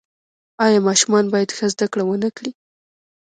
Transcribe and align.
آیا 0.65 0.79
ماشومان 0.87 1.25
باید 1.33 1.55
ښه 1.57 1.65
زده 1.73 1.87
کړه 1.91 2.03
ونکړي؟ 2.07 2.51